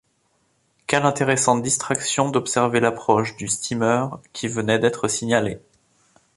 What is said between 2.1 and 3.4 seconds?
d’observer l’approche